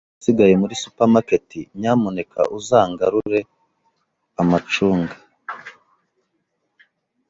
[0.19, 1.47] Niba ugiye muri supermarket,
[1.79, 3.39] nyamuneka uzangarure
[4.41, 5.15] amacunga?